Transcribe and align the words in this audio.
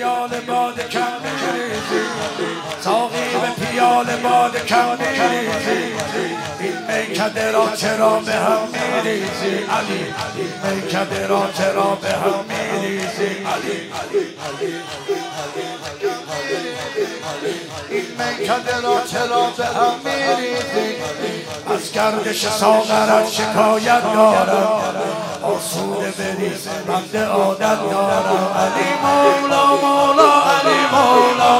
پیال 0.00 0.40
باد 0.46 0.88
کم 0.88 1.00
ساقی 2.80 3.16
به 3.16 3.64
پیال 3.66 4.16
باد 4.16 4.66
کم 4.66 4.98
این 6.60 6.72
میکده 6.88 7.50
را 7.50 7.76
چرا 7.76 8.20
به 8.20 8.32
هم 8.32 8.68
میریزی؟ 8.72 9.56
علی 9.56 10.14
این 10.36 10.74
میکده 10.74 11.26
را 11.26 11.50
چرا 11.58 11.98
به 12.02 12.08
هم 12.08 12.44
میریزی؟ 12.48 13.26
علی. 13.26 13.92
این 17.90 18.06
میکده 18.18 18.80
را 18.80 19.00
چرا 19.06 19.50
به 19.56 19.66
هم 19.66 19.94
میریزی؟ 20.04 20.96
از 21.74 21.92
گردش 21.92 22.48
ساغرت 22.48 23.28
شکایت 23.28 24.02
دارم. 24.02 25.09
آسوده 25.56 26.10
بریز 26.10 26.68
بنده 26.86 27.26
عادت 27.26 27.90
دارم 27.90 28.56
علی 28.56 28.90
مولا 29.02 29.66
مولا 29.66 30.30
علی 30.42 30.80
مولا. 30.92 31.54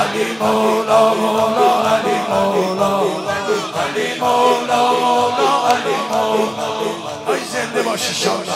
علی 0.00 0.32
مولا 0.40 1.14
مولا 1.14 1.70
علی 1.88 2.18
مولا. 2.28 3.00
علی 3.82 4.20
مولا 4.20 4.92
مولا 4.92 5.68
علی 5.68 5.96
مولا. 6.10 6.68
ای 7.34 7.40
زنده 7.52 7.82
باشی 7.82 8.14
شاد 8.14 8.48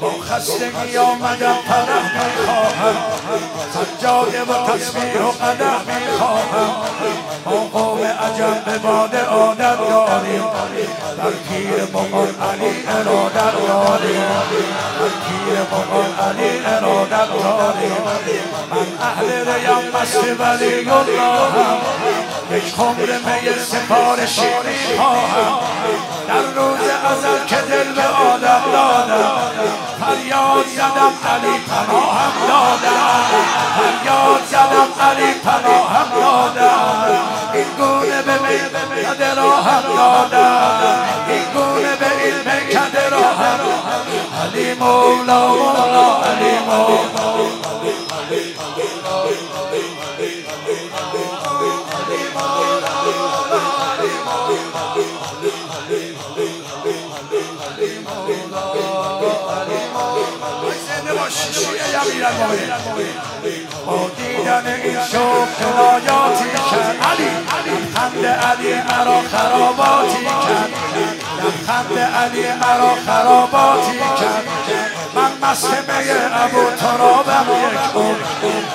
با 0.00 0.10
خستگی 0.10 0.96
آمدم 0.96 1.56
پرح 1.68 2.14
می‌خواهم 2.14 2.96
سجاده 3.74 4.42
و 4.42 4.66
تصویر 4.66 5.22
و 5.22 5.30
قدر 5.30 5.78
می‌خواهم. 5.86 6.70
با 7.44 7.78
قوم 7.80 8.04
عجم 8.04 8.62
به 8.66 8.78
باد 8.78 9.16
عادت 9.16 9.78
داریم. 9.88 10.44
در 11.18 11.30
پیر 11.30 11.82
مغان 11.92 12.28
علی 12.28 12.84
ارادت 12.88 13.54
داریم. 13.68 14.22
در 14.98 15.14
پیر 15.24 15.58
مغان 15.72 16.10
علی 16.28 16.52
ارادت 16.66 17.28
داریم. 17.42 18.02
من 18.70 19.06
اهل 19.06 19.28
ریم 19.48 19.84
مست 19.94 20.24
ولی 20.40 20.90
اللهم 20.90 21.80
یک 22.50 22.74
خمر 22.74 23.10
می 23.26 23.64
سفارشی 23.64 24.50
می‌خواهم. 24.64 25.58
در 26.28 26.60
روز 26.60 26.80
ازل 27.10 27.44
که 27.46 27.56
دل 27.56 27.92
به 27.92 28.06
آدم 28.06 28.62
دادم. 28.72 29.40
فریاد 30.00 30.63
زدم 30.74 31.12
علی 31.30 31.58
پناهم 31.58 32.32
دادم 32.48 33.24
فریاد 33.76 34.44
زدم 34.46 35.06
علی 35.08 35.32
پناهم 35.32 36.08
دادم 36.20 37.22
این 37.54 37.64
گونه 37.78 38.22
به 38.22 38.32
میکده 38.42 39.34
راهم 39.34 39.82
دادم 39.82 41.04
این 41.28 41.44
گونه 41.54 41.96
به 41.96 42.24
این 42.24 42.38
میکده 42.38 43.08
راهم 43.10 43.60
علی 44.42 44.74
مولا 44.74 45.48
مولا 45.48 46.22
علی 46.22 46.58
مولا. 46.66 47.73
دیدن 64.16 64.66
این 64.66 64.98
شوق 65.12 65.48
کنایاتی 65.58 66.50
کرد 66.70 66.96
علی 67.10 67.30
خند 67.94 68.26
علی 68.26 68.74
مرا 68.74 69.20
خراباتی 69.32 70.24
کرد 70.24 70.70
خند 71.66 71.98
علی 71.98 72.46
مرا 72.60 72.94
خراباتی 73.06 73.98
کرد 73.98 74.44
من 75.14 75.48
مست 75.48 75.64
می 75.64 76.10
ابو 76.34 76.70
ترابم 76.76 77.46
یک 77.50 77.96
اون 77.96 78.16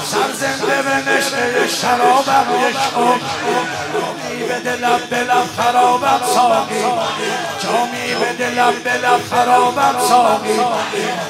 سرزنده 0.04 0.82
به 0.82 1.12
نشته 1.12 1.68
شرابم 1.68 2.46
یک 2.70 2.76
جامی 3.94 4.44
به 4.48 4.60
دلم 4.60 5.00
لب 5.12 5.46
خرابم 5.58 6.22
ساقی 6.36 6.84
جامی 7.64 8.09
به 8.20 8.34
دلم 8.34 8.74
لب 9.04 9.22
خرابم 9.30 9.96
ساقی. 10.10 10.60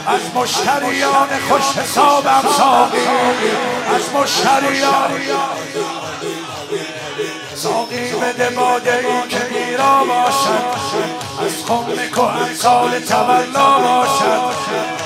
از 0.07 0.21
مشتریان 0.35 1.27
خوش 1.49 1.77
حسابم 1.77 2.43
ساقی. 2.57 3.07
از 3.95 4.13
مشتریان 4.13 5.11
ساقی 7.55 8.11
بده 8.11 8.49
باده 8.49 8.93
ای 8.93 9.29
که 9.29 9.41
میرا 9.51 10.03
باشد. 10.03 10.65
از 11.45 11.65
خم 11.67 11.85
کهن 12.15 12.55
سال 12.55 12.99
تولا 12.99 13.79
باشد. 13.79 14.55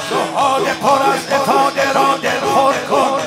زهاد 0.09 0.63
پر 0.63 1.01
از 1.13 1.31
افاده 1.31 1.93
را 1.93 2.17
دل 2.17 2.39
خور 2.39 2.73
کن. 2.73 3.21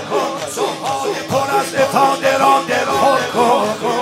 زهاد 0.51 1.15
پر 1.31 1.57
از 1.57 1.75
افاده 1.75 2.39
را 2.39 2.63
دل 2.69 2.85
خور 2.85 3.21
کن. 3.35 3.96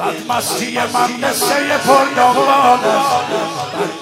بدمستی 0.00 0.78
من 0.78 1.28
قصه 1.28 1.78
پر 1.86 2.04
دنبال 2.16 2.78
است 2.84 3.10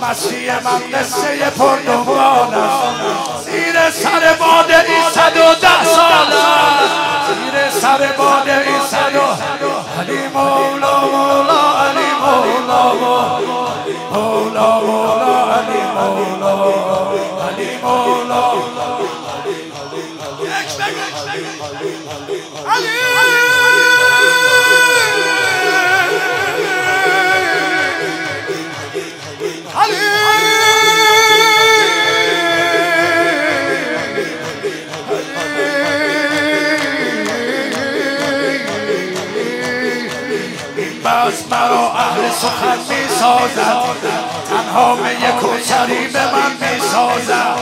بدمستی 0.00 0.50
من 0.50 0.98
قصه 0.98 1.50
پر 1.50 1.76
است 2.54 3.44
زیر 3.44 3.90
سر 3.90 4.34
باد 4.40 4.70
این 4.70 5.02
صد 5.14 5.36
و 5.36 5.54
ده 5.54 5.84
سال 5.84 6.32
زیر 7.28 7.70
سر 7.80 8.12
باد 8.18 8.48
این 8.48 8.80
صد 8.90 9.16
و 9.16 10.00
علی 10.00 10.28
مولا 10.34 11.00
مولا 11.00 11.78
علی 11.80 12.10
مولا 12.20 12.94
مولا 14.12 14.80
مولا 14.80 15.54
علی 15.54 15.82
مولا 15.94 16.54
علی 17.48 17.76
مولا 17.82 18.19
بس 41.30 41.44
مرا 41.50 41.92
اهل 41.92 42.30
سخن 42.30 42.78
می 42.88 43.08
سازد 43.08 43.82
تنها 44.50 44.94
می 44.94 45.32
کوچری 45.40 46.06
به 46.06 46.20
من 46.20 46.52
می 46.60 46.80
سازد 46.80 47.58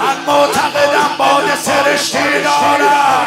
من 0.00 0.16
معتقدم 0.34 1.10
باد 1.18 1.54
سرشتی 1.62 2.42
دارم 2.44 3.26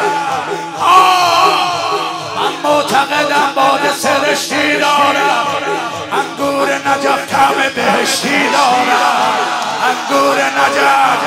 من 2.36 2.70
معتقدم 2.70 3.52
باد 3.56 3.92
سرشتی 3.96 4.76
دارم 4.76 5.46
انگور 6.12 6.68
نجف 6.74 7.30
کم 7.30 7.54
بهشتی 7.76 8.48
دارم 8.48 9.32
انگور 9.82 10.36
نجف. 10.36 11.22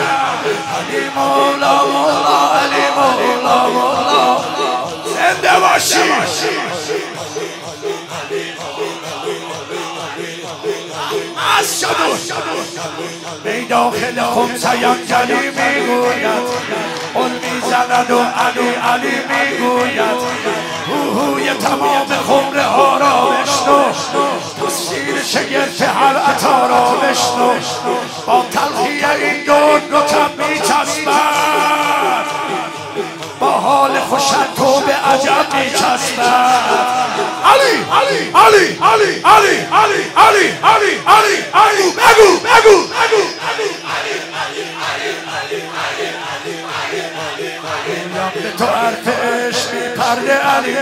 علی 0.77 1.09
از 11.59 11.79
شد 11.79 11.95
می 13.45 13.65
داخل 13.65 14.21
خمسه 14.21 14.69
گلی 15.09 15.49
می‌گوید. 15.49 16.45
اون 17.13 17.31
می‌زند 17.31 18.11
و 18.11 18.19
علی 18.19 18.69
علی 18.69 19.15
می‌گوید. 19.29 20.19
هوهوی 20.87 21.53
تمام 21.53 22.07
خمره 22.27 22.63
ها 22.63 22.97
را 22.97 23.29
بشنو. 23.29 23.83
تصویر 24.67 25.23
شگرف 25.23 25.81
هر 25.81 26.17
عطا 26.17 26.67
را 26.67 26.91
بشنو. 26.91 27.53
با 28.27 28.45
تلخی 28.51 29.05
این 29.23 29.45
دون 29.45 29.81
رکم 29.99 30.29
میچسبد. 30.37 32.25
با 33.39 33.51
حال 33.51 33.99
خوشت 33.99 34.55
تو 34.55 34.79
به 34.79 34.93
عجب 34.93 35.55
میچسبد. 35.55 36.84
علی 38.05 38.17
علی 38.33 38.65
علی 38.81 39.11
علی 39.23 39.57
علی 39.71 40.01
علی 40.17 40.45
علی 40.45 40.51
علی 40.65 40.93
علی 41.05 41.37
علی 41.53 41.91
بگو 41.91 42.29
بگو 42.37 42.77
بگو 42.87 43.25
گویم 47.85 48.31
به 48.33 48.51
تو 48.57 48.65
عشق 48.65 49.71
بی 49.71 49.95
پرده 49.97 50.33
علی 50.33 50.75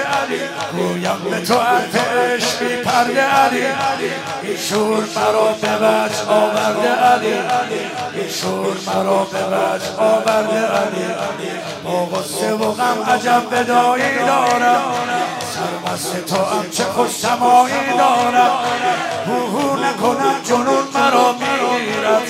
گویم 0.71 1.21
به 1.31 1.39
تو 1.45 1.53
عشق 1.53 2.59
بی 2.59 2.75
پرده 2.75 3.21
علی 3.21 3.65
این 4.43 4.57
شور 4.57 5.03
مرا 5.15 5.55
به 5.61 5.75
وجه 5.75 6.27
آورده 6.27 6.89
علی 6.89 7.33
این 8.15 8.29
شور 8.29 8.77
مرا 8.87 9.23
به 9.23 9.37
وجه 9.37 9.95
آورده 9.97 10.59
علی 10.67 11.07
با 11.83 12.05
غصه 12.05 12.53
و 12.53 12.71
غم 12.71 13.03
عجب 13.07 13.43
بدایی 13.51 14.19
دارم 14.27 14.93
سرمست 15.97 16.25
تو 16.25 16.35
هم 16.35 16.69
چه 16.69 16.83
خوش 16.83 17.09
سمایی 17.09 17.73
دارم 17.97 18.59
نکنم 19.83 20.35
جنون 20.43 20.83
مرا 20.93 21.35
میرد. 21.77 22.27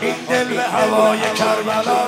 این 0.00 0.14
دل 0.28 0.44
به 0.44 0.62
هوای 0.62 1.20
کربلا 1.20 2.05